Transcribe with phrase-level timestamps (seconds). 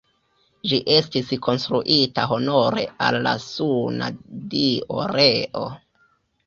[0.69, 4.13] Ĝi estis konstruita honore al la suna
[4.57, 5.69] dio Reo.